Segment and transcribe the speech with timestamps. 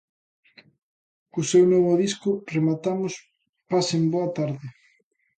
[1.31, 3.13] Co seu novo disco rematamos,
[3.71, 4.67] pasen boa tarde.